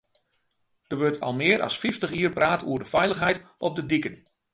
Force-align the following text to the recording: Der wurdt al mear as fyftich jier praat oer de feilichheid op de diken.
Der 0.89 0.97
wurdt 1.01 1.21
al 1.27 1.35
mear 1.39 1.61
as 1.67 1.79
fyftich 1.81 2.13
jier 2.17 2.33
praat 2.37 2.65
oer 2.69 2.81
de 2.81 2.87
feilichheid 2.93 3.39
op 3.67 3.73
de 3.77 3.85
diken. 3.91 4.15